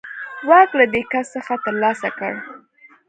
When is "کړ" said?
2.19-2.33